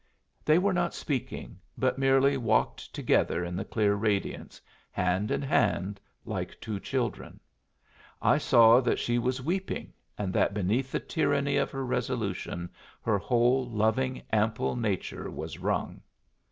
[0.43, 4.59] They were not speaking, but merely walked together in the clear radiance,
[4.91, 7.39] hand in hand, like two children.
[8.19, 12.67] I saw that she was weeping, and that beneath the tyranny of her resolution
[13.03, 16.01] her whole loving, ample nature was wrung.